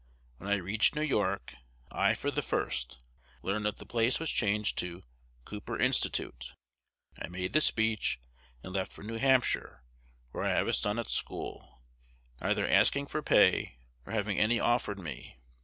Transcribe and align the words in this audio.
When 0.39 0.49
I 0.49 0.55
reached 0.55 0.95
New 0.95 1.03
York, 1.03 1.53
I, 1.91 2.15
for 2.15 2.31
the 2.31 2.41
first, 2.41 2.97
learned 3.43 3.65
that 3.67 3.77
the 3.77 3.85
place 3.85 4.19
was 4.19 4.31
changed 4.31 4.75
to 4.79 5.03
"Cooper 5.45 5.77
Institute." 5.79 6.55
I 7.21 7.27
made 7.27 7.53
the 7.53 7.61
speech, 7.61 8.19
and 8.63 8.73
left 8.73 8.91
for 8.91 9.03
New 9.03 9.19
Hampshire, 9.19 9.83
where 10.31 10.45
I 10.45 10.49
have 10.53 10.67
a 10.67 10.73
son 10.73 10.97
at 10.97 11.05
school, 11.05 11.83
neither 12.41 12.67
asking 12.67 13.05
for 13.09 13.21
pay 13.21 13.77
nor 14.03 14.15
having 14.15 14.39
any 14.39 14.59
offered 14.59 14.97
me. 14.97 15.37